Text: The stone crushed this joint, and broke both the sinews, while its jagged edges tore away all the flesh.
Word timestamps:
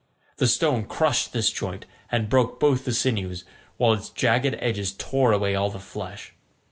The 0.37 0.47
stone 0.47 0.85
crushed 0.85 1.31
this 1.31 1.51
joint, 1.51 1.85
and 2.11 2.27
broke 2.27 2.59
both 2.59 2.85
the 2.85 2.91
sinews, 2.91 3.45
while 3.77 3.93
its 3.93 4.09
jagged 4.09 4.55
edges 4.59 4.93
tore 4.93 5.31
away 5.31 5.53
all 5.53 5.69
the 5.69 5.77
flesh. 5.77 6.33